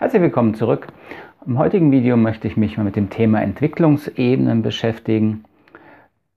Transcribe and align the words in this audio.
Herzlich 0.00 0.22
willkommen 0.22 0.54
zurück. 0.54 0.86
Im 1.46 1.58
heutigen 1.58 1.92
Video 1.92 2.16
möchte 2.16 2.48
ich 2.48 2.56
mich 2.56 2.78
mal 2.78 2.84
mit 2.84 2.96
dem 2.96 3.10
Thema 3.10 3.42
Entwicklungsebenen 3.42 4.62
beschäftigen. 4.62 5.44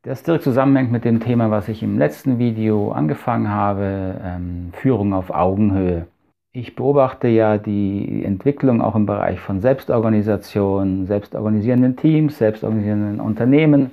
Das 0.01 0.21
direkt 0.21 0.43
zusammenhängt 0.43 0.91
mit 0.91 1.05
dem 1.05 1.21
Thema, 1.21 1.49
was 1.49 1.69
ich 1.69 1.81
im 1.81 1.97
letzten 1.97 2.39
Video 2.39 2.91
angefangen 2.91 3.49
habe, 3.49 4.19
ähm, 4.21 4.71
Führung 4.73 5.13
auf 5.13 5.29
Augenhöhe. 5.29 6.07
Ich 6.51 6.75
beobachte 6.75 7.29
ja 7.29 7.57
die 7.57 8.25
Entwicklung 8.25 8.81
auch 8.81 8.95
im 8.95 9.05
Bereich 9.05 9.39
von 9.39 9.61
Selbstorganisation, 9.61 11.05
selbstorganisierenden 11.05 11.95
Teams, 11.95 12.37
selbstorganisierenden 12.37 13.21
Unternehmen, 13.21 13.91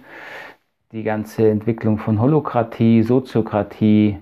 die 0.91 1.05
ganze 1.05 1.49
Entwicklung 1.49 1.99
von 1.99 2.21
Holokratie, 2.21 3.05
Soziokratie, 3.05 4.19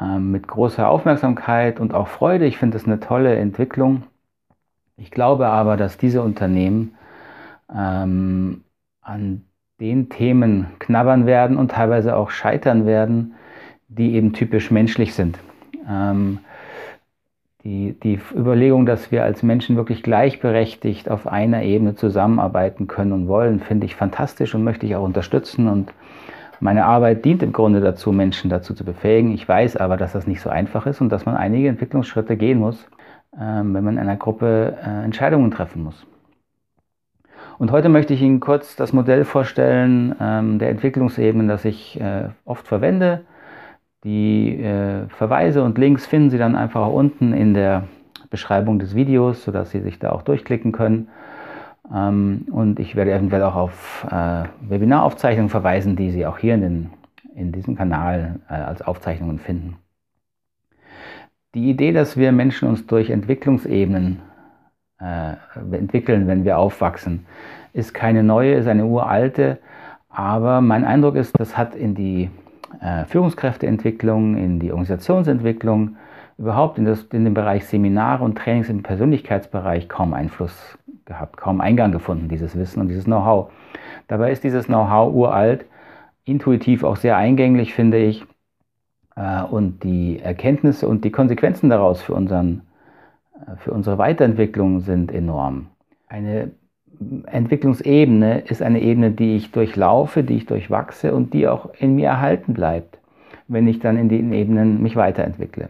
ähm, 0.00 0.32
mit 0.32 0.48
großer 0.48 0.88
Aufmerksamkeit 0.88 1.78
und 1.78 1.94
auch 1.94 2.08
Freude. 2.08 2.44
Ich 2.46 2.58
finde 2.58 2.76
das 2.76 2.88
eine 2.88 2.98
tolle 2.98 3.36
Entwicklung. 3.36 4.02
Ich 5.02 5.10
glaube 5.10 5.48
aber, 5.48 5.76
dass 5.76 5.98
diese 5.98 6.22
Unternehmen 6.22 6.94
ähm, 7.74 8.62
an 9.00 9.42
den 9.80 10.08
Themen 10.08 10.68
knabbern 10.78 11.26
werden 11.26 11.56
und 11.56 11.72
teilweise 11.72 12.14
auch 12.14 12.30
scheitern 12.30 12.86
werden, 12.86 13.34
die 13.88 14.14
eben 14.14 14.32
typisch 14.32 14.70
menschlich 14.70 15.14
sind. 15.14 15.40
Ähm, 15.90 16.38
die, 17.64 17.96
die 18.00 18.20
Überlegung, 18.32 18.86
dass 18.86 19.10
wir 19.10 19.24
als 19.24 19.42
Menschen 19.42 19.74
wirklich 19.74 20.04
gleichberechtigt 20.04 21.10
auf 21.10 21.26
einer 21.26 21.64
Ebene 21.64 21.96
zusammenarbeiten 21.96 22.86
können 22.86 23.10
und 23.10 23.26
wollen, 23.26 23.58
finde 23.58 23.86
ich 23.86 23.96
fantastisch 23.96 24.54
und 24.54 24.62
möchte 24.62 24.86
ich 24.86 24.94
auch 24.94 25.04
unterstützen. 25.04 25.66
Und 25.66 25.92
meine 26.60 26.84
Arbeit 26.84 27.24
dient 27.24 27.42
im 27.42 27.52
Grunde 27.52 27.80
dazu, 27.80 28.12
Menschen 28.12 28.50
dazu 28.50 28.72
zu 28.72 28.84
befähigen. 28.84 29.32
Ich 29.32 29.48
weiß 29.48 29.76
aber, 29.76 29.96
dass 29.96 30.12
das 30.12 30.28
nicht 30.28 30.40
so 30.40 30.48
einfach 30.48 30.86
ist 30.86 31.00
und 31.00 31.08
dass 31.08 31.26
man 31.26 31.36
einige 31.36 31.68
Entwicklungsschritte 31.68 32.36
gehen 32.36 32.60
muss, 32.60 32.86
wenn 33.34 33.84
man 33.84 33.94
in 33.94 33.98
einer 33.98 34.16
Gruppe 34.16 34.76
äh, 34.82 35.04
Entscheidungen 35.04 35.50
treffen 35.50 35.82
muss. 35.82 36.06
Und 37.58 37.70
heute 37.70 37.88
möchte 37.88 38.12
ich 38.12 38.20
Ihnen 38.22 38.40
kurz 38.40 38.76
das 38.76 38.92
Modell 38.92 39.24
vorstellen 39.24 40.14
ähm, 40.20 40.58
der 40.58 40.70
Entwicklungsebenen, 40.70 41.48
das 41.48 41.64
ich 41.64 42.00
äh, 42.00 42.28
oft 42.44 42.66
verwende. 42.66 43.24
Die 44.04 44.62
äh, 44.62 45.08
Verweise 45.08 45.62
und 45.62 45.78
Links 45.78 46.06
finden 46.06 46.30
Sie 46.30 46.38
dann 46.38 46.56
einfach 46.56 46.88
unten 46.88 47.32
in 47.32 47.54
der 47.54 47.84
Beschreibung 48.30 48.78
des 48.78 48.94
Videos, 48.94 49.44
sodass 49.44 49.70
Sie 49.70 49.80
sich 49.80 49.98
da 49.98 50.10
auch 50.10 50.22
durchklicken 50.22 50.72
können. 50.72 51.08
Ähm, 51.94 52.46
und 52.50 52.80
ich 52.80 52.96
werde 52.96 53.12
eventuell 53.12 53.44
auch 53.44 53.56
auf 53.56 54.06
Webinaraufzeichnungen 54.60 55.50
verweisen, 55.50 55.96
die 55.96 56.10
Sie 56.10 56.26
auch 56.26 56.38
hier 56.38 56.54
in, 56.54 56.60
den, 56.60 56.90
in 57.34 57.52
diesem 57.52 57.76
Kanal 57.76 58.40
als 58.48 58.82
Aufzeichnungen 58.82 59.38
finden. 59.38 59.76
Die 61.54 61.68
Idee, 61.68 61.92
dass 61.92 62.16
wir 62.16 62.32
Menschen 62.32 62.68
uns 62.68 62.86
durch 62.86 63.10
Entwicklungsebenen 63.10 64.20
äh, 64.98 65.34
entwickeln, 65.72 66.26
wenn 66.26 66.44
wir 66.44 66.56
aufwachsen, 66.58 67.26
ist 67.74 67.92
keine 67.92 68.22
neue, 68.22 68.54
ist 68.54 68.66
eine 68.66 68.86
uralte. 68.86 69.58
Aber 70.08 70.60
mein 70.60 70.84
Eindruck 70.84 71.16
ist, 71.16 71.38
das 71.38 71.58
hat 71.58 71.74
in 71.74 71.94
die 71.94 72.30
äh, 72.80 73.04
Führungskräfteentwicklung, 73.04 74.36
in 74.36 74.60
die 74.60 74.70
Organisationsentwicklung, 74.70 75.96
überhaupt 76.38 76.78
in, 76.78 76.86
das, 76.86 77.02
in 77.12 77.24
den 77.24 77.34
Bereich 77.34 77.66
Seminare 77.66 78.24
und 78.24 78.38
Trainings 78.38 78.68
im 78.68 78.82
Persönlichkeitsbereich 78.82 79.88
kaum 79.88 80.14
Einfluss 80.14 80.78
gehabt, 81.04 81.36
kaum 81.36 81.60
Eingang 81.60 81.92
gefunden, 81.92 82.28
dieses 82.28 82.56
Wissen 82.56 82.80
und 82.80 82.88
dieses 82.88 83.04
Know-how. 83.04 83.50
Dabei 84.08 84.32
ist 84.32 84.42
dieses 84.42 84.66
Know-how 84.66 85.12
uralt, 85.12 85.66
intuitiv 86.24 86.82
auch 86.84 86.96
sehr 86.96 87.16
eingänglich, 87.16 87.74
finde 87.74 87.98
ich. 87.98 88.24
Äh, 89.16 89.42
und 89.42 89.82
die 89.84 90.20
Erkenntnisse 90.20 90.88
und 90.88 91.04
die 91.04 91.10
Konsequenzen 91.10 91.70
daraus 91.70 92.02
für, 92.02 92.14
unseren, 92.14 92.62
äh, 93.34 93.56
für 93.56 93.72
unsere 93.72 93.98
Weiterentwicklung 93.98 94.80
sind 94.80 95.12
enorm. 95.12 95.68
Eine 96.08 96.52
Entwicklungsebene 97.26 98.40
ist 98.40 98.62
eine 98.62 98.80
Ebene, 98.80 99.10
die 99.10 99.36
ich 99.36 99.50
durchlaufe, 99.50 100.22
die 100.22 100.36
ich 100.36 100.46
durchwachse 100.46 101.14
und 101.14 101.34
die 101.34 101.48
auch 101.48 101.70
in 101.78 101.96
mir 101.96 102.08
erhalten 102.08 102.54
bleibt, 102.54 102.98
wenn 103.48 103.66
ich 103.66 103.80
dann 103.80 103.96
in 103.96 104.08
den 104.08 104.32
Ebenen 104.32 104.82
mich 104.82 104.94
weiterentwickle. 104.94 105.68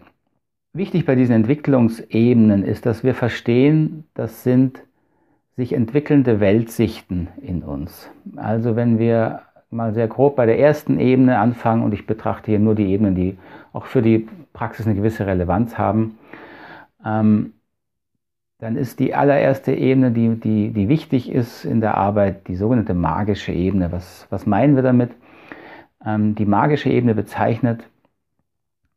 Wichtig 0.74 1.06
bei 1.06 1.14
diesen 1.14 1.34
Entwicklungsebenen 1.34 2.64
ist, 2.64 2.86
dass 2.86 3.04
wir 3.04 3.14
verstehen, 3.14 4.04
das 4.14 4.42
sind 4.42 4.82
sich 5.56 5.74
entwickelnde 5.74 6.40
Weltsichten 6.40 7.28
in 7.40 7.62
uns. 7.62 8.10
Also 8.36 8.74
wenn 8.74 8.98
wir 8.98 9.42
mal 9.72 9.94
sehr 9.94 10.08
grob 10.08 10.36
bei 10.36 10.46
der 10.46 10.58
ersten 10.58 11.00
Ebene 11.00 11.38
anfangen 11.38 11.82
und 11.82 11.92
ich 11.92 12.06
betrachte 12.06 12.50
hier 12.50 12.60
nur 12.60 12.74
die 12.74 12.86
Ebenen, 12.86 13.14
die 13.14 13.38
auch 13.72 13.86
für 13.86 14.02
die 14.02 14.28
Praxis 14.52 14.86
eine 14.86 14.94
gewisse 14.94 15.26
Relevanz 15.26 15.78
haben, 15.78 16.18
ähm, 17.04 17.54
dann 18.58 18.76
ist 18.76 19.00
die 19.00 19.14
allererste 19.14 19.72
Ebene, 19.72 20.12
die, 20.12 20.36
die, 20.36 20.70
die 20.70 20.88
wichtig 20.88 21.32
ist 21.32 21.64
in 21.64 21.80
der 21.80 21.96
Arbeit, 21.96 22.46
die 22.46 22.54
sogenannte 22.54 22.94
magische 22.94 23.52
Ebene. 23.52 23.90
Was, 23.90 24.28
was 24.30 24.46
meinen 24.46 24.76
wir 24.76 24.82
damit? 24.82 25.10
Ähm, 26.04 26.36
die 26.36 26.46
magische 26.46 26.88
Ebene 26.88 27.14
bezeichnet 27.14 27.82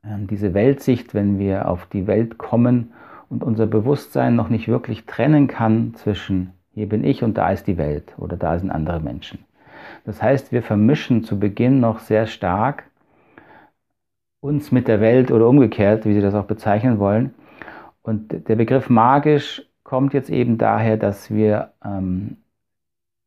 ähm, 0.04 0.28
diese 0.28 0.54
Weltsicht, 0.54 1.14
wenn 1.14 1.40
wir 1.40 1.68
auf 1.68 1.88
die 1.88 2.06
Welt 2.06 2.38
kommen 2.38 2.94
und 3.30 3.44
unser 3.44 3.66
Bewusstsein 3.66 4.36
noch 4.36 4.50
nicht 4.50 4.68
wirklich 4.68 5.06
trennen 5.06 5.48
kann 5.48 5.96
zwischen 5.96 6.52
hier 6.74 6.90
bin 6.90 7.04
ich 7.04 7.24
und 7.24 7.38
da 7.38 7.50
ist 7.52 7.68
die 7.68 7.78
Welt 7.78 8.14
oder 8.18 8.36
da 8.36 8.60
sind 8.60 8.70
andere 8.70 9.00
Menschen. 9.00 9.40
Das 10.06 10.22
heißt, 10.22 10.52
wir 10.52 10.62
vermischen 10.62 11.24
zu 11.24 11.40
Beginn 11.40 11.80
noch 11.80 12.00
sehr 12.00 12.28
stark 12.28 12.84
uns 14.40 14.72
mit 14.72 14.88
der 14.88 15.02
Welt 15.02 15.32
oder 15.32 15.48
umgekehrt, 15.48 16.06
wie 16.06 16.14
Sie 16.14 16.22
das 16.22 16.36
auch 16.36 16.46
bezeichnen 16.46 17.00
wollen. 17.00 17.34
Und 18.04 18.48
der 18.48 18.56
Begriff 18.56 18.90
magisch 18.90 19.64
kommt 19.84 20.14
jetzt 20.14 20.30
eben 20.30 20.60
daher, 20.60 20.98
dass 20.98 21.32
wir 21.32 21.72
ähm, 21.84 22.38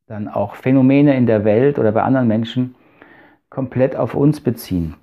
dann 0.06 0.28
auch 0.28 0.54
Phänomene 0.54 1.16
in 1.16 1.26
der 1.26 1.44
Welt 1.44 1.80
oder 1.80 1.90
bei 1.90 2.02
anderen 2.02 2.28
Menschen 2.28 2.76
komplett 3.50 3.96
auf 3.96 4.14
uns 4.14 4.40
beziehen. 4.40 4.94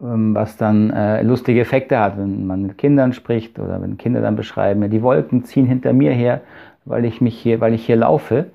Ähm, 0.00 0.34
was 0.34 0.58
dann 0.58 0.90
äh, 0.90 1.22
lustige 1.22 1.60
Effekte 1.60 1.98
hat, 1.98 2.18
wenn 2.18 2.46
man 2.46 2.62
mit 2.62 2.76
Kindern 2.76 3.14
spricht 3.14 3.58
oder 3.58 3.80
wenn 3.80 3.96
Kinder 3.96 4.20
dann 4.20 4.36
beschreiben, 4.36 4.90
die 4.90 5.02
Wolken 5.02 5.44
ziehen 5.44 5.64
hinter 5.64 5.94
mir 5.94 6.12
her, 6.12 6.42
weil 6.84 7.06
ich 7.06 7.22
mich 7.22 7.38
hier, 7.38 7.62
weil 7.62 7.72
ich 7.72 7.86
hier 7.86 7.96
laufe, 7.96 8.50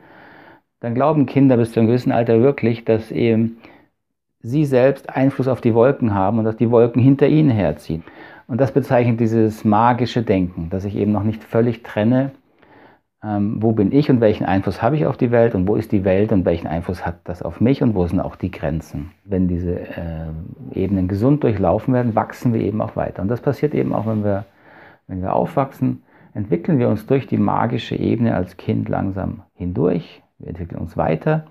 dann 0.81 0.96
glauben 0.96 1.28
Kinder 1.28 1.58
bis 1.58 1.72
zu 1.72 1.80
einem 1.80 1.88
gewissen 1.88 2.12
Alter 2.12 2.42
wirklich, 2.42 2.84
dass 2.84 3.12
eben 3.12 3.58
sie 4.42 4.66
selbst 4.66 5.09
Einfluss 5.09 5.47
auf 5.47 5.62
die 5.62 5.74
Wolken 5.74 6.14
haben 6.14 6.40
und 6.40 6.46
dass 6.46 6.58
die 6.58 6.72
Wolken 6.72 7.02
hinter 7.02 7.28
ihnen 7.28 7.52
herziehen. 7.52 8.03
Und 8.47 8.59
das 8.59 8.72
bezeichnet 8.74 9.19
dieses 9.19 9.64
magische 9.64 10.24
Denken, 10.24 10.69
dass 10.69 10.84
ich 10.84 10.96
eben 10.96 11.12
noch 11.12 11.24
nicht 11.24 11.44
völlig 11.44 11.84
trenne, 11.84 12.31
ähm, 13.24 13.62
wo 13.62 13.74
bin 13.74 13.92
ich 13.92 14.09
und 14.09 14.19
welchen 14.19 14.46
Einfluss 14.46 14.81
habe 14.81 14.96
ich 14.96 15.06
auf 15.06 15.16
die 15.16 15.30
Welt 15.30 15.53
und 15.53 15.68
wo 15.68 15.75
ist 15.75 15.92
die 15.92 16.03
Welt 16.03 16.31
und 16.31 16.46
welchen 16.46 16.66
Einfluss 16.66 17.06
hat 17.06 17.19
das 17.25 17.44
auf 17.44 17.62
mich 17.62 17.84
und 17.84 17.94
wo 17.94 18.08
sind 18.08 18.19
auch 18.19 18.36
die 18.36 18.50
Grenzen. 18.50 19.12
Wenn 19.24 19.48
diese 19.48 19.80
äh, 19.80 20.25
Ebenen 20.74 21.08
gesund 21.08 21.44
durchlaufen 21.44 21.94
werden, 21.94 22.16
wachsen 22.16 22.53
wir 22.53 22.62
eben 22.62 22.81
auch 22.81 22.96
weiter. 22.96 23.22
Und 23.22 23.28
das 23.28 23.42
passiert 23.42 23.75
eben 23.75 23.94
auch, 23.94 24.08
wenn 24.08 24.24
wir, 24.24 24.46
wenn 25.08 25.22
wir 25.22 25.34
aufwachsen, 25.34 26.02
entwickeln 26.34 26.80
wir 26.80 26.90
uns 26.90 27.06
durch 27.06 27.28
die 27.28 27.38
magische 27.38 27.96
Ebene 27.96 28.36
als 28.36 28.58
Kind 28.58 28.90
langsam 28.90 29.44
hindurch. 29.53 30.20
Wir 30.41 30.50
entwickeln 30.50 30.79
uns 30.79 30.97
weiter 30.97 31.46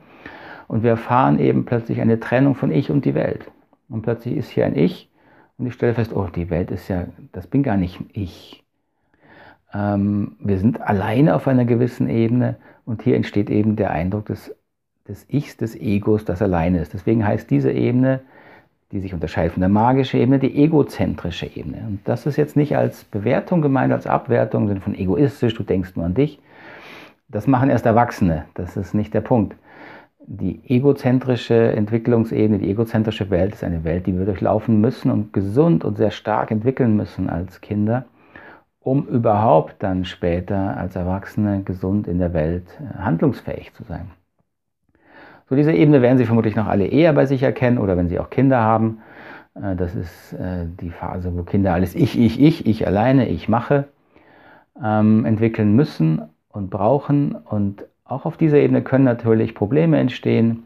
und 0.68 0.82
wir 0.82 0.90
erfahren 0.90 1.38
eben 1.38 1.64
plötzlich 1.64 2.00
eine 2.00 2.20
Trennung 2.20 2.54
von 2.54 2.70
Ich 2.70 2.90
und 2.90 3.04
die 3.04 3.14
Welt. 3.14 3.50
Und 3.88 4.02
plötzlich 4.02 4.36
ist 4.36 4.50
hier 4.50 4.66
ein 4.66 4.76
Ich 4.76 5.08
und 5.58 5.66
ich 5.66 5.74
stelle 5.74 5.94
fest, 5.94 6.12
oh, 6.14 6.28
die 6.34 6.50
Welt 6.50 6.70
ist 6.70 6.88
ja, 6.88 7.06
das 7.32 7.46
bin 7.46 7.62
gar 7.62 7.76
nicht 7.76 8.00
ich. 8.12 8.64
Ähm, 9.72 10.36
wir 10.40 10.58
sind 10.58 10.80
alleine 10.80 11.34
auf 11.34 11.46
einer 11.46 11.64
gewissen 11.64 12.08
Ebene 12.08 12.56
und 12.84 13.02
hier 13.02 13.16
entsteht 13.16 13.50
eben 13.50 13.76
der 13.76 13.90
Eindruck 13.90 14.26
des, 14.26 14.54
des 15.06 15.26
Ichs, 15.28 15.56
des 15.56 15.76
Egos, 15.76 16.24
das 16.24 16.42
alleine 16.42 16.80
ist. 16.80 16.94
Deswegen 16.94 17.26
heißt 17.26 17.50
diese 17.50 17.70
Ebene, 17.70 18.20
die 18.92 19.00
sich 19.00 19.14
unterscheidet 19.14 19.52
von 19.52 19.60
der 19.60 19.68
magischen 19.68 20.20
Ebene, 20.20 20.38
die 20.40 20.62
egozentrische 20.64 21.46
Ebene. 21.46 21.84
Und 21.86 22.00
das 22.04 22.26
ist 22.26 22.36
jetzt 22.36 22.56
nicht 22.56 22.76
als 22.76 23.04
Bewertung 23.04 23.62
gemeint, 23.62 23.92
als 23.92 24.06
Abwertung, 24.06 24.66
sondern 24.66 24.82
von 24.82 24.94
egoistisch, 24.94 25.54
du 25.54 25.62
denkst 25.62 25.94
nur 25.94 26.06
an 26.06 26.14
dich. 26.14 26.40
Das 27.30 27.46
machen 27.46 27.70
erst 27.70 27.86
Erwachsene, 27.86 28.44
das 28.54 28.76
ist 28.76 28.94
nicht 28.94 29.14
der 29.14 29.20
Punkt. 29.20 29.56
Die 30.26 30.60
egozentrische 30.68 31.72
Entwicklungsebene, 31.72 32.58
die 32.58 32.70
egozentrische 32.70 33.30
Welt 33.30 33.54
ist 33.54 33.64
eine 33.64 33.84
Welt, 33.84 34.06
die 34.06 34.16
wir 34.16 34.26
durchlaufen 34.26 34.80
müssen 34.80 35.10
und 35.10 35.32
gesund 35.32 35.84
und 35.84 35.96
sehr 35.96 36.10
stark 36.10 36.50
entwickeln 36.50 36.96
müssen 36.96 37.30
als 37.30 37.60
Kinder 37.60 38.04
um 38.80 39.06
überhaupt 39.06 39.82
dann 39.82 40.04
später 40.04 40.76
als 40.76 40.96
Erwachsene 40.96 41.62
gesund 41.62 42.08
in 42.08 42.18
der 42.18 42.32
Welt 42.32 42.66
äh, 42.80 42.98
handlungsfähig 42.98 43.72
zu 43.74 43.84
sein. 43.84 44.10
So 45.48 45.56
diese 45.56 45.72
Ebene 45.72 46.00
werden 46.00 46.18
Sie 46.18 46.24
vermutlich 46.24 46.56
noch 46.56 46.66
alle 46.66 46.86
eher 46.86 47.12
bei 47.12 47.26
sich 47.26 47.42
erkennen 47.42 47.78
oder 47.78 47.96
wenn 47.96 48.08
Sie 48.08 48.18
auch 48.18 48.30
Kinder 48.30 48.60
haben. 48.60 49.02
Äh, 49.54 49.76
das 49.76 49.94
ist 49.94 50.32
äh, 50.32 50.66
die 50.80 50.90
Phase, 50.90 51.36
wo 51.36 51.42
Kinder 51.42 51.74
alles 51.74 51.94
ich, 51.94 52.18
ich, 52.18 52.40
ich, 52.40 52.66
ich 52.66 52.86
alleine, 52.86 53.28
ich 53.28 53.48
mache 53.48 53.84
ähm, 54.82 55.26
entwickeln 55.26 55.76
müssen 55.76 56.22
und 56.52 56.70
brauchen. 56.70 57.34
Und 57.34 57.84
auch 58.04 58.24
auf 58.26 58.36
dieser 58.36 58.58
Ebene 58.58 58.82
können 58.82 59.04
natürlich 59.04 59.54
Probleme 59.54 59.98
entstehen, 59.98 60.64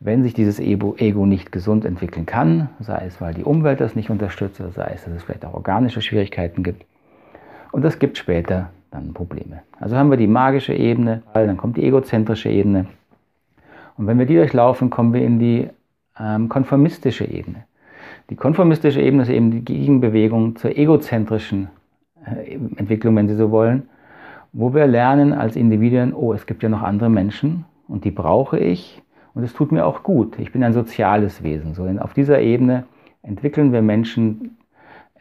wenn 0.00 0.22
sich 0.22 0.34
dieses 0.34 0.60
Ego 0.60 1.26
nicht 1.26 1.52
gesund 1.52 1.84
entwickeln 1.84 2.26
kann, 2.26 2.68
sei 2.80 3.04
es, 3.06 3.20
weil 3.20 3.34
die 3.34 3.44
Umwelt 3.44 3.80
das 3.80 3.96
nicht 3.96 4.10
unterstützt, 4.10 4.62
sei 4.74 4.92
es, 4.94 5.04
dass 5.04 5.14
es 5.14 5.22
vielleicht 5.22 5.44
auch 5.44 5.54
organische 5.54 6.02
Schwierigkeiten 6.02 6.62
gibt. 6.62 6.84
Und 7.72 7.82
das 7.82 7.98
gibt 7.98 8.18
später 8.18 8.70
dann 8.90 9.14
Probleme. 9.14 9.62
Also 9.80 9.96
haben 9.96 10.10
wir 10.10 10.16
die 10.16 10.26
magische 10.26 10.74
Ebene, 10.74 11.22
dann 11.32 11.56
kommt 11.56 11.76
die 11.76 11.84
egozentrische 11.84 12.50
Ebene. 12.50 12.86
Und 13.96 14.06
wenn 14.06 14.18
wir 14.18 14.26
die 14.26 14.36
durchlaufen, 14.36 14.90
kommen 14.90 15.12
wir 15.14 15.22
in 15.22 15.38
die 15.38 15.68
ähm, 16.18 16.48
konformistische 16.48 17.24
Ebene. 17.24 17.64
Die 18.30 18.36
konformistische 18.36 19.00
Ebene 19.00 19.22
ist 19.22 19.28
eben 19.28 19.50
die 19.50 19.64
Gegenbewegung 19.64 20.56
zur 20.56 20.76
egozentrischen 20.76 21.68
äh, 22.24 22.54
Entwicklung, 22.76 23.16
wenn 23.16 23.28
Sie 23.28 23.36
so 23.36 23.50
wollen, 23.50 23.88
wo 24.58 24.72
wir 24.72 24.86
lernen 24.86 25.34
als 25.34 25.54
Individuen, 25.54 26.14
oh, 26.14 26.32
es 26.32 26.46
gibt 26.46 26.62
ja 26.62 26.70
noch 26.70 26.80
andere 26.80 27.10
Menschen 27.10 27.66
und 27.88 28.06
die 28.06 28.10
brauche 28.10 28.58
ich 28.58 29.02
und 29.34 29.42
es 29.44 29.52
tut 29.52 29.70
mir 29.70 29.84
auch 29.84 30.02
gut. 30.02 30.38
Ich 30.38 30.50
bin 30.50 30.64
ein 30.64 30.72
soziales 30.72 31.42
Wesen. 31.42 31.74
So 31.74 31.86
auf 32.00 32.14
dieser 32.14 32.40
Ebene 32.40 32.84
entwickeln 33.22 33.74
wir 33.74 33.82
Menschen, 33.82 34.56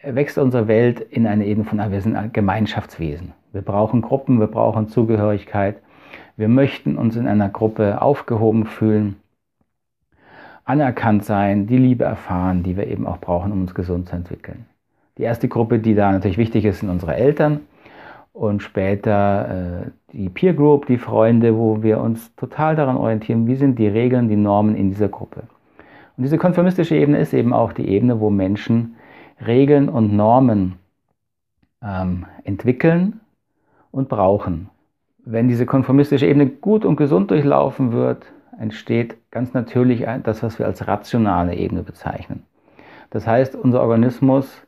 wächst 0.02 0.38
unsere 0.38 0.70
Welt 0.70 1.02
in 1.02 1.28
eine 1.28 1.46
Ebene 1.46 1.66
von, 1.66 1.82
ah, 1.82 1.92
wir 1.92 2.00
sind 2.00 2.16
ein 2.16 2.32
Gemeinschaftswesen. 2.32 3.34
Wir 3.52 3.62
brauchen 3.62 4.02
Gruppen, 4.02 4.40
wir 4.40 4.48
brauchen 4.48 4.88
Zugehörigkeit. 4.88 5.82
Wir 6.38 6.48
möchten 6.48 6.98
uns 6.98 7.18
in 7.18 7.28
einer 7.28 7.50
Gruppe 7.50 8.02
aufgehoben 8.02 8.66
fühlen, 8.66 9.18
anerkannt 10.64 11.26
sein, 11.26 11.68
die 11.68 11.78
Liebe 11.78 12.06
erfahren, 12.06 12.64
die 12.64 12.78
wir 12.78 12.88
eben 12.88 13.06
auch 13.06 13.18
brauchen, 13.18 13.52
um 13.52 13.62
uns 13.62 13.76
gesund 13.76 14.08
zu 14.08 14.16
entwickeln. 14.16 14.66
Die 15.18 15.24
erste 15.24 15.50
Gruppe, 15.50 15.80
die 15.80 15.94
da 15.94 16.14
natürlich 16.14 16.38
wichtig 16.38 16.64
ist, 16.64 16.80
sind 16.80 16.90
unsere 16.90 17.16
Eltern 17.16 17.60
und 18.36 18.62
später 18.62 19.86
äh, 19.86 19.92
die 20.12 20.28
Peer 20.28 20.54
Group, 20.54 20.88
die 20.88 20.98
Freunde, 20.98 21.58
wo 21.58 21.82
wir 21.82 22.02
uns 22.02 22.36
total 22.36 22.76
daran 22.76 22.98
orientieren, 22.98 23.48
wie 23.48 23.56
sind 23.56 23.80
die 23.80 23.88
Regeln, 23.88 24.28
die 24.28 24.36
Normen 24.36 24.76
in 24.76 24.90
dieser 24.90 25.08
Gruppe. 25.08 25.44
Und 26.18 26.24
diese 26.24 26.38
konformistische 26.38 26.96
Ebene 26.96 27.20
ist 27.20 27.34
eben 27.34 27.54
auch 27.54 27.72
die 27.72 27.88
Ebene, 27.88 28.20
wo 28.20 28.30
Menschen 28.30 28.98
Regeln 29.46 29.88
und 29.88 30.14
Normen 30.14 30.76
ähm, 31.82 32.26
entwickeln 32.44 33.22
und 33.92 34.10
brauchen. 34.10 34.70
Wenn 35.24 35.48
diese 35.48 35.66
konformistische 35.66 36.28
Ebene 36.28 36.48
gut 36.48 36.84
und 36.84 36.98
gesund 36.98 37.32
durchlaufen 37.32 37.94
wird, 37.94 38.26
entsteht 38.60 39.16
ganz 39.32 39.54
natürlich 39.54 40.06
das, 40.24 40.44
was 40.44 40.60
wir 40.60 40.66
als 40.66 40.88
rationale 40.88 41.56
Ebene 41.56 41.84
bezeichnen. 41.84 42.44
Das 43.12 43.26
heißt, 43.26 43.56
unser 43.56 43.82
Organismus 43.82 44.62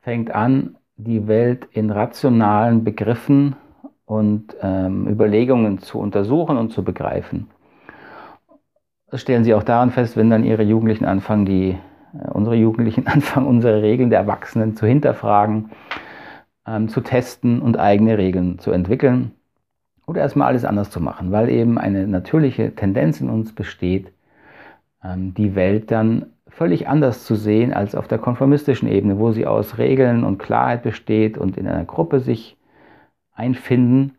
fängt 0.00 0.32
an, 0.32 0.76
die 0.98 1.28
Welt 1.28 1.66
in 1.72 1.90
rationalen 1.90 2.84
Begriffen 2.84 3.56
und 4.04 4.56
ähm, 4.60 5.06
Überlegungen 5.06 5.78
zu 5.78 5.98
untersuchen 5.98 6.58
und 6.58 6.72
zu 6.72 6.82
begreifen. 6.82 7.48
Das 9.10 9.22
stellen 9.22 9.44
Sie 9.44 9.54
auch 9.54 9.62
daran 9.62 9.90
fest, 9.90 10.16
wenn 10.16 10.28
dann 10.28 10.44
Ihre 10.44 10.64
Jugendlichen 10.64 11.04
anfangen, 11.04 11.46
die, 11.46 11.78
äh, 12.14 12.30
unsere 12.30 12.56
Jugendlichen 12.56 13.06
anfangen, 13.06 13.46
unsere 13.46 13.80
Regeln 13.80 14.10
der 14.10 14.18
Erwachsenen 14.18 14.76
zu 14.76 14.86
hinterfragen, 14.86 15.70
ähm, 16.66 16.88
zu 16.88 17.00
testen 17.00 17.62
und 17.62 17.78
eigene 17.78 18.18
Regeln 18.18 18.58
zu 18.58 18.72
entwickeln 18.72 19.32
oder 20.06 20.22
erstmal 20.22 20.48
alles 20.48 20.64
anders 20.64 20.90
zu 20.90 21.00
machen, 21.00 21.30
weil 21.30 21.48
eben 21.48 21.78
eine 21.78 22.08
natürliche 22.08 22.74
Tendenz 22.74 23.20
in 23.20 23.30
uns 23.30 23.54
besteht, 23.54 24.12
ähm, 25.04 25.32
die 25.34 25.54
Welt 25.54 25.92
dann 25.92 26.26
völlig 26.58 26.88
anders 26.88 27.24
zu 27.24 27.36
sehen 27.36 27.72
als 27.72 27.94
auf 27.94 28.08
der 28.08 28.18
konformistischen 28.18 28.88
Ebene, 28.88 29.20
wo 29.20 29.30
sie 29.30 29.46
aus 29.46 29.78
Regeln 29.78 30.24
und 30.24 30.38
Klarheit 30.38 30.82
besteht 30.82 31.38
und 31.38 31.56
in 31.56 31.68
einer 31.68 31.84
Gruppe 31.84 32.18
sich 32.18 32.56
einfinden, 33.32 34.16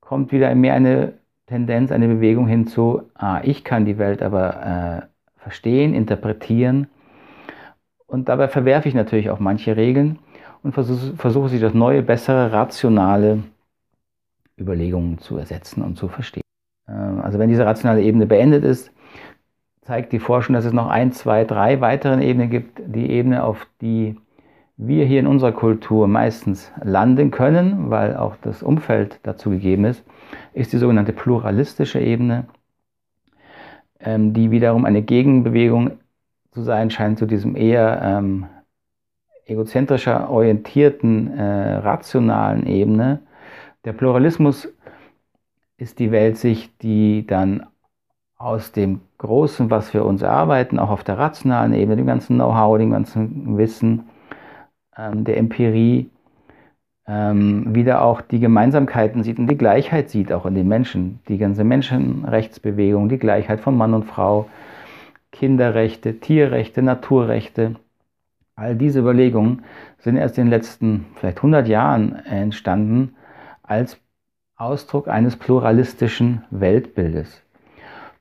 kommt 0.00 0.32
wieder 0.32 0.52
mehr 0.56 0.74
eine 0.74 1.12
Tendenz, 1.46 1.92
eine 1.92 2.08
Bewegung 2.08 2.48
hinzu, 2.48 3.02
ah, 3.14 3.40
ich 3.44 3.62
kann 3.62 3.84
die 3.84 3.96
Welt 3.96 4.22
aber 4.22 5.06
äh, 5.06 5.40
verstehen, 5.40 5.94
interpretieren 5.94 6.88
und 8.08 8.28
dabei 8.28 8.48
verwerfe 8.48 8.88
ich 8.88 8.94
natürlich 8.96 9.30
auch 9.30 9.38
manche 9.38 9.76
Regeln 9.76 10.18
und 10.64 10.72
versuche, 10.72 11.14
versuche 11.14 11.48
sie 11.48 11.60
durch 11.60 11.74
neue, 11.74 12.02
bessere, 12.02 12.50
rationale 12.50 13.44
Überlegungen 14.58 15.18
zu 15.18 15.36
ersetzen 15.36 15.82
und 15.84 15.96
zu 15.96 16.08
verstehen. 16.08 16.42
Äh, 16.88 16.92
also 16.92 17.38
wenn 17.38 17.48
diese 17.48 17.64
rationale 17.64 18.02
Ebene 18.02 18.26
beendet 18.26 18.64
ist, 18.64 18.90
zeigt 19.88 20.12
die 20.12 20.18
Forschung, 20.18 20.52
dass 20.54 20.66
es 20.66 20.74
noch 20.74 20.88
ein, 20.88 21.12
zwei, 21.12 21.46
drei 21.46 21.80
weitere 21.80 22.22
Ebenen 22.22 22.50
gibt. 22.50 22.78
Die 22.84 23.10
Ebene, 23.10 23.42
auf 23.42 23.66
die 23.80 24.16
wir 24.76 25.06
hier 25.06 25.18
in 25.18 25.26
unserer 25.26 25.52
Kultur 25.52 26.06
meistens 26.06 26.70
landen 26.84 27.30
können, 27.30 27.88
weil 27.88 28.14
auch 28.14 28.36
das 28.42 28.62
Umfeld 28.62 29.18
dazu 29.22 29.48
gegeben 29.48 29.86
ist, 29.86 30.04
ist 30.52 30.74
die 30.74 30.76
sogenannte 30.76 31.14
pluralistische 31.14 32.00
Ebene, 32.00 32.44
ähm, 33.98 34.34
die 34.34 34.50
wiederum 34.50 34.84
eine 34.84 35.00
Gegenbewegung 35.00 35.92
zu 36.52 36.60
sein 36.60 36.90
scheint 36.90 37.18
zu 37.18 37.24
diesem 37.24 37.56
eher 37.56 38.02
ähm, 38.02 38.44
egozentrischer 39.46 40.28
orientierten, 40.28 41.32
äh, 41.32 41.76
rationalen 41.76 42.66
Ebene. 42.66 43.20
Der 43.86 43.94
Pluralismus 43.94 44.68
ist 45.78 45.98
die 45.98 46.10
Weltsicht, 46.10 46.82
die 46.82 47.26
dann 47.26 47.64
aus 48.38 48.72
dem 48.72 49.00
Großen, 49.18 49.70
was 49.70 49.92
wir 49.92 50.04
uns 50.04 50.22
erarbeiten, 50.22 50.78
auch 50.78 50.90
auf 50.90 51.04
der 51.04 51.18
rationalen 51.18 51.74
Ebene, 51.74 51.96
dem 51.96 52.06
ganzen 52.06 52.36
Know-how, 52.36 52.78
dem 52.78 52.92
ganzen 52.92 53.58
Wissen, 53.58 54.04
ähm, 54.96 55.24
der 55.24 55.36
Empirie, 55.36 56.10
ähm, 57.08 57.74
wieder 57.74 58.02
auch 58.02 58.20
die 58.20 58.38
Gemeinsamkeiten 58.38 59.22
sieht 59.22 59.38
und 59.38 59.48
die 59.48 59.56
Gleichheit 59.56 60.10
sieht 60.10 60.32
auch 60.32 60.46
in 60.46 60.54
den 60.54 60.68
Menschen. 60.68 61.20
Die 61.28 61.38
ganze 61.38 61.64
Menschenrechtsbewegung, 61.64 63.08
die 63.08 63.18
Gleichheit 63.18 63.60
von 63.60 63.76
Mann 63.76 63.94
und 63.94 64.04
Frau, 64.04 64.48
Kinderrechte, 65.32 66.20
Tierrechte, 66.20 66.82
Naturrechte. 66.82 67.76
All 68.54 68.76
diese 68.76 69.00
Überlegungen 69.00 69.64
sind 69.98 70.16
erst 70.16 70.38
in 70.38 70.44
den 70.44 70.50
letzten 70.50 71.06
vielleicht 71.14 71.38
100 71.38 71.66
Jahren 71.66 72.14
entstanden 72.26 73.14
als 73.62 73.98
Ausdruck 74.56 75.08
eines 75.08 75.36
pluralistischen 75.36 76.44
Weltbildes. 76.50 77.42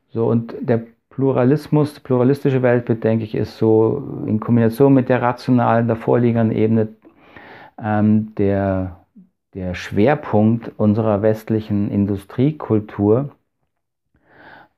So, 0.10 0.28
und 0.28 0.56
der 0.62 0.84
Pluralismus, 1.10 1.96
das 1.96 2.00
pluralistische 2.00 2.62
Weltbild, 2.62 3.04
denke 3.04 3.24
ich, 3.24 3.36
ist 3.36 3.58
so 3.58 4.24
in 4.28 4.40
Kombination 4.40 4.94
mit 4.94 5.10
der 5.10 5.22
rationalen, 5.22 5.88
davorliegenden 5.88 6.56
Ebene 6.56 6.90
ähm, 7.82 8.34
der, 8.36 8.98
der 9.54 9.74
Schwerpunkt 9.74 10.72
unserer 10.78 11.22
westlichen 11.22 11.90
Industriekultur. 11.90 13.32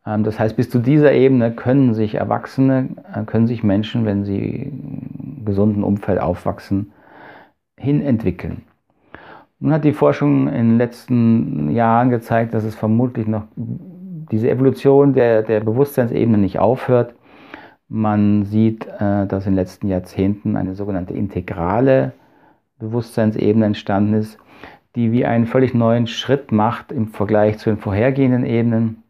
Ähm, 0.05 0.23
das 0.23 0.39
heißt, 0.39 0.55
bis 0.55 0.69
zu 0.69 0.79
dieser 0.79 1.11
Ebene 1.11 1.51
können 1.51 1.93
sich 1.93 2.15
Erwachsene, 2.15 2.89
äh, 3.13 3.23
können 3.25 3.47
sich 3.47 3.63
Menschen, 3.63 4.05
wenn 4.05 4.23
sie 4.23 4.71
im 4.71 5.45
gesunden 5.45 5.83
Umfeld 5.83 6.19
aufwachsen, 6.19 6.93
hinentwickeln. 7.77 8.63
Nun 9.59 9.73
hat 9.73 9.83
die 9.83 9.93
Forschung 9.93 10.47
in 10.47 10.69
den 10.69 10.77
letzten 10.77 11.69
Jahren 11.71 12.09
gezeigt, 12.09 12.53
dass 12.53 12.63
es 12.63 12.75
vermutlich 12.75 13.27
noch 13.27 13.43
diese 14.31 14.49
Evolution 14.49 15.13
der, 15.13 15.43
der 15.43 15.59
Bewusstseinsebene 15.61 16.37
nicht 16.37 16.59
aufhört. 16.59 17.13
Man 17.87 18.43
sieht, 18.45 18.85
äh, 18.85 19.25
dass 19.25 19.45
in 19.45 19.53
den 19.53 19.55
letzten 19.55 19.87
Jahrzehnten 19.87 20.55
eine 20.55 20.75
sogenannte 20.75 21.13
integrale 21.13 22.13
Bewusstseinsebene 22.77 23.65
entstanden 23.65 24.13
ist, 24.13 24.37
die 24.95 25.11
wie 25.11 25.25
einen 25.25 25.45
völlig 25.45 25.73
neuen 25.73 26.07
Schritt 26.07 26.51
macht 26.51 26.91
im 26.91 27.07
Vergleich 27.07 27.57
zu 27.57 27.69
den 27.69 27.77
vorhergehenden 27.77 28.45
Ebenen. 28.45 29.03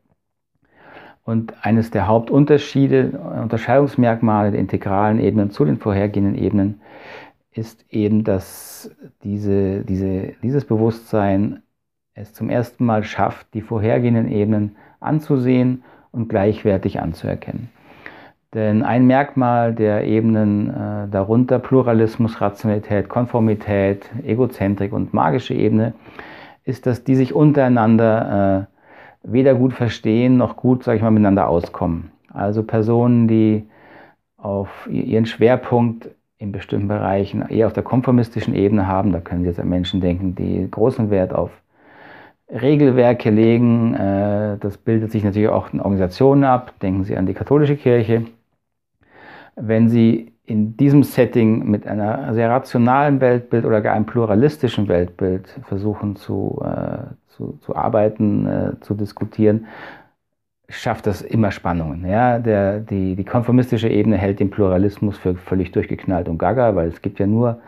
Und 1.23 1.53
eines 1.63 1.91
der 1.91 2.07
Hauptunterschiede, 2.07 3.19
Unterscheidungsmerkmale 3.43 4.51
der 4.51 4.59
integralen 4.59 5.19
Ebenen 5.19 5.51
zu 5.51 5.63
den 5.63 5.77
vorhergehenden 5.77 6.35
Ebenen 6.35 6.81
ist 7.51 7.85
eben, 7.89 8.23
dass 8.23 8.95
diese, 9.23 9.83
diese, 9.83 10.33
dieses 10.41 10.65
Bewusstsein 10.65 11.61
es 12.13 12.33
zum 12.33 12.49
ersten 12.49 12.85
Mal 12.85 13.03
schafft, 13.03 13.53
die 13.53 13.61
vorhergehenden 13.61 14.31
Ebenen 14.31 14.75
anzusehen 14.99 15.83
und 16.11 16.29
gleichwertig 16.29 16.99
anzuerkennen. 16.99 17.69
Denn 18.53 18.81
ein 18.81 19.05
Merkmal 19.05 19.75
der 19.75 20.05
Ebenen 20.05 20.69
äh, 20.69 21.07
darunter, 21.09 21.59
Pluralismus, 21.59 22.41
Rationalität, 22.41 23.07
Konformität, 23.07 24.09
Egozentrik 24.25 24.91
und 24.91 25.13
magische 25.13 25.53
Ebene, 25.53 25.93
ist, 26.65 26.87
dass 26.87 27.03
die 27.03 27.15
sich 27.15 27.33
untereinander 27.33 28.67
äh, 28.67 29.31
weder 29.31 29.53
gut 29.53 29.73
verstehen 29.73 30.37
noch 30.37 30.55
gut, 30.55 30.83
sage 30.83 30.97
ich 30.97 31.03
mal, 31.03 31.11
miteinander 31.11 31.47
auskommen. 31.47 32.11
Also 32.33 32.63
Personen, 32.63 33.27
die 33.27 33.67
auf 34.37 34.87
ihren 34.89 35.25
Schwerpunkt 35.25 36.09
in 36.37 36.51
bestimmten 36.51 36.87
Bereichen 36.87 37.47
eher 37.49 37.67
auf 37.67 37.73
der 37.73 37.83
konformistischen 37.83 38.55
Ebene 38.55 38.87
haben, 38.87 39.11
da 39.11 39.19
können 39.19 39.41
Sie 39.41 39.47
jetzt 39.47 39.59
an 39.59 39.69
Menschen 39.69 39.99
denken, 39.99 40.35
die 40.35 40.67
großen 40.71 41.09
Wert 41.09 41.33
auf 41.33 41.51
Regelwerke 42.49 43.29
legen. 43.29 43.93
Äh, 43.93 44.57
das 44.59 44.77
bildet 44.77 45.11
sich 45.11 45.23
natürlich 45.23 45.49
auch 45.49 45.71
in 45.73 45.79
Organisationen 45.79 46.43
ab. 46.43 46.73
Denken 46.81 47.03
Sie 47.03 47.15
an 47.15 47.25
die 47.25 47.33
katholische 47.33 47.75
Kirche. 47.75 48.25
Wenn 49.55 49.89
Sie 49.89 50.33
in 50.45 50.75
diesem 50.77 51.03
Setting 51.03 51.69
mit 51.69 51.85
einer 51.85 52.33
sehr 52.33 52.49
rationalen 52.49 53.21
Weltbild 53.21 53.65
oder 53.65 53.81
gar 53.81 53.93
einem 53.93 54.05
pluralistischen 54.05 54.87
Weltbild 54.87 55.47
versuchen 55.67 56.15
zu, 56.15 56.59
äh, 56.65 57.13
zu, 57.27 57.59
zu 57.61 57.75
arbeiten, 57.75 58.47
äh, 58.47 58.79
zu 58.79 58.95
diskutieren, 58.95 59.67
schafft 60.67 61.05
das 61.05 61.21
immer 61.21 61.51
Spannungen. 61.51 62.05
Ja? 62.07 62.39
Der, 62.39 62.79
die, 62.79 63.15
die 63.15 63.25
konformistische 63.25 63.89
Ebene 63.89 64.17
hält 64.17 64.39
den 64.39 64.49
Pluralismus 64.49 65.17
für 65.17 65.35
völlig 65.35 65.71
durchgeknallt 65.71 66.27
und 66.27 66.39
gaga, 66.39 66.75
weil 66.75 66.87
es 66.87 67.01
gibt 67.01 67.19
ja 67.19 67.27
nur 67.27 67.59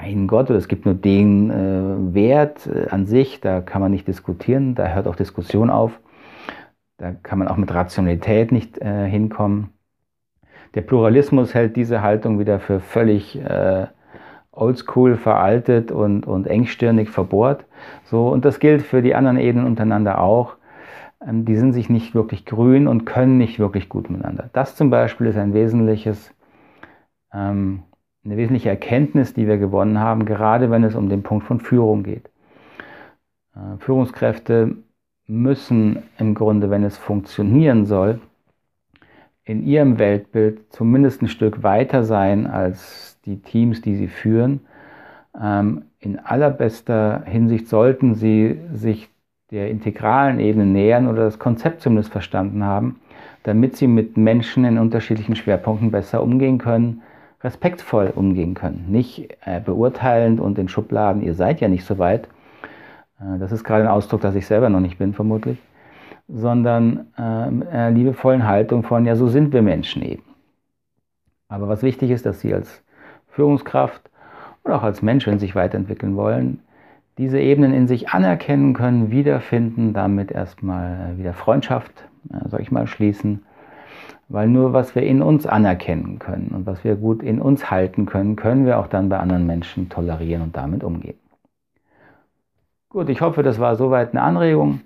einen 0.00 0.26
Gott 0.26 0.50
oder 0.50 0.58
es 0.58 0.68
gibt 0.68 0.86
nur 0.86 0.94
den 0.94 1.50
äh, 1.50 2.14
Wert 2.14 2.66
äh, 2.66 2.88
an 2.88 3.06
sich, 3.06 3.40
da 3.40 3.60
kann 3.60 3.82
man 3.82 3.90
nicht 3.90 4.08
diskutieren, 4.08 4.74
da 4.74 4.88
hört 4.88 5.06
auch 5.06 5.16
Diskussion 5.16 5.70
auf. 5.70 6.00
Da 6.96 7.12
kann 7.12 7.38
man 7.38 7.48
auch 7.48 7.56
mit 7.56 7.72
Rationalität 7.72 8.52
nicht 8.52 8.78
äh, 8.78 9.08
hinkommen. 9.08 9.70
Der 10.74 10.82
Pluralismus 10.82 11.54
hält 11.54 11.76
diese 11.76 12.02
Haltung 12.02 12.38
wieder 12.38 12.60
für 12.60 12.80
völlig 12.80 13.40
äh, 13.40 13.86
oldschool, 14.52 15.16
veraltet 15.16 15.90
und, 15.90 16.26
und 16.26 16.46
engstirnig 16.46 17.08
verbohrt. 17.08 17.64
So, 18.04 18.28
und 18.28 18.44
das 18.44 18.60
gilt 18.60 18.82
für 18.82 19.02
die 19.02 19.14
anderen 19.14 19.38
Ebenen 19.38 19.66
untereinander 19.66 20.20
auch. 20.20 20.56
Ähm, 21.26 21.44
die 21.44 21.56
sind 21.56 21.72
sich 21.72 21.88
nicht 21.88 22.14
wirklich 22.14 22.44
grün 22.46 22.86
und 22.86 23.04
können 23.04 23.38
nicht 23.38 23.58
wirklich 23.58 23.88
gut 23.88 24.10
miteinander. 24.10 24.50
Das 24.52 24.76
zum 24.76 24.90
Beispiel 24.90 25.26
ist 25.26 25.36
ein 25.36 25.54
wesentliches, 25.54 26.34
ähm, 27.32 27.82
eine 28.24 28.36
wesentliche 28.36 28.68
Erkenntnis, 28.68 29.34
die 29.34 29.46
wir 29.46 29.56
gewonnen 29.56 29.98
haben, 29.98 30.24
gerade 30.24 30.70
wenn 30.70 30.84
es 30.84 30.94
um 30.94 31.08
den 31.08 31.22
Punkt 31.22 31.46
von 31.46 31.60
Führung 31.60 32.02
geht. 32.02 32.30
Äh, 33.54 33.78
Führungskräfte 33.78 34.76
müssen 35.26 36.02
im 36.18 36.34
Grunde, 36.34 36.70
wenn 36.70 36.84
es 36.84 36.98
funktionieren 36.98 37.86
soll, 37.86 38.20
in 39.44 39.62
ihrem 39.64 39.98
Weltbild 39.98 40.72
zumindest 40.72 41.22
ein 41.22 41.28
Stück 41.28 41.62
weiter 41.62 42.04
sein 42.04 42.46
als 42.46 43.18
die 43.24 43.40
Teams, 43.40 43.80
die 43.80 43.96
sie 43.96 44.08
führen. 44.08 44.60
Ähm, 45.40 45.84
in 45.98 46.18
allerbester 46.18 47.22
Hinsicht 47.24 47.68
sollten 47.68 48.14
sie 48.14 48.60
sich 48.72 49.08
der 49.50 49.70
integralen 49.70 50.38
Ebene 50.38 50.66
nähern 50.66 51.08
oder 51.08 51.24
das 51.24 51.38
Konzept 51.38 51.80
zumindest 51.80 52.12
verstanden 52.12 52.64
haben, 52.64 53.00
damit 53.42 53.76
sie 53.76 53.86
mit 53.86 54.16
Menschen 54.16 54.64
in 54.64 54.78
unterschiedlichen 54.78 55.34
Schwerpunkten 55.34 55.90
besser 55.90 56.22
umgehen 56.22 56.58
können, 56.58 57.02
respektvoll 57.42 58.12
umgehen 58.14 58.54
können. 58.54 58.86
Nicht 58.88 59.36
äh, 59.44 59.60
beurteilend 59.60 60.40
und 60.40 60.58
in 60.58 60.68
Schubladen, 60.68 61.22
ihr 61.22 61.34
seid 61.34 61.60
ja 61.60 61.68
nicht 61.68 61.84
so 61.84 61.98
weit, 61.98 62.28
äh, 63.20 63.38
das 63.38 63.52
ist 63.52 63.64
gerade 63.64 63.84
ein 63.84 63.90
Ausdruck, 63.90 64.20
dass 64.20 64.34
ich 64.34 64.46
selber 64.46 64.68
noch 64.68 64.80
nicht 64.80 64.98
bin, 64.98 65.14
vermutlich, 65.14 65.58
sondern 66.28 67.06
äh, 67.18 67.86
äh, 67.88 67.90
liebevollen 67.90 68.46
Haltung 68.46 68.82
von, 68.82 69.06
ja, 69.06 69.16
so 69.16 69.28
sind 69.28 69.52
wir 69.52 69.62
Menschen 69.62 70.02
eben. 70.02 70.22
Aber 71.48 71.68
was 71.68 71.82
wichtig 71.82 72.10
ist, 72.10 72.26
dass 72.26 72.40
Sie 72.40 72.54
als 72.54 72.82
Führungskraft 73.28 74.10
oder 74.64 74.76
auch 74.76 74.82
als 74.82 75.02
Mensch, 75.02 75.26
wenn 75.26 75.38
Sie 75.38 75.46
sich 75.46 75.56
weiterentwickeln 75.56 76.16
wollen, 76.16 76.60
diese 77.18 77.40
Ebenen 77.40 77.74
in 77.74 77.86
sich 77.86 78.10
anerkennen 78.10 78.72
können, 78.72 79.10
wiederfinden, 79.10 79.92
damit 79.92 80.30
erstmal 80.30 81.18
wieder 81.18 81.34
Freundschaft, 81.34 81.92
äh, 82.32 82.48
sag 82.48 82.60
ich 82.60 82.70
mal, 82.70 82.86
schließen. 82.86 83.42
Weil 84.30 84.46
nur 84.46 84.72
was 84.72 84.94
wir 84.94 85.02
in 85.02 85.22
uns 85.22 85.44
anerkennen 85.44 86.20
können 86.20 86.52
und 86.54 86.64
was 86.64 86.84
wir 86.84 86.94
gut 86.94 87.20
in 87.20 87.40
uns 87.40 87.68
halten 87.68 88.06
können, 88.06 88.36
können 88.36 88.64
wir 88.64 88.78
auch 88.78 88.86
dann 88.86 89.08
bei 89.08 89.18
anderen 89.18 89.44
Menschen 89.44 89.88
tolerieren 89.88 90.42
und 90.42 90.56
damit 90.56 90.84
umgehen. 90.84 91.18
Gut, 92.88 93.08
ich 93.08 93.20
hoffe, 93.20 93.42
das 93.42 93.58
war 93.58 93.74
soweit 93.74 94.12
eine 94.12 94.22
Anregung. 94.22 94.82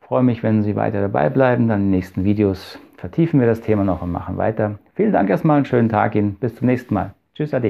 Ich 0.00 0.06
freue 0.06 0.22
mich, 0.22 0.42
wenn 0.42 0.62
Sie 0.62 0.74
weiter 0.74 1.02
dabei 1.02 1.28
bleiben. 1.28 1.68
Dann 1.68 1.80
in 1.80 1.86
den 1.86 1.90
nächsten 1.90 2.24
Videos 2.24 2.78
vertiefen 2.96 3.40
wir 3.40 3.46
das 3.46 3.60
Thema 3.60 3.84
noch 3.84 4.00
und 4.00 4.10
machen 4.10 4.38
weiter. 4.38 4.78
Vielen 4.94 5.12
Dank 5.12 5.28
erstmal, 5.28 5.56
einen 5.56 5.66
schönen 5.66 5.90
Tag 5.90 6.14
Ihnen. 6.14 6.36
Bis 6.36 6.56
zum 6.56 6.66
nächsten 6.66 6.94
Mal. 6.94 7.12
Tschüss, 7.34 7.52
Ade. 7.52 7.60